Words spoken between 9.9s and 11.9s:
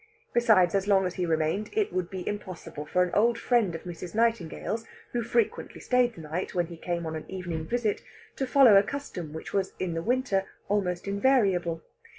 the winter almost invariable.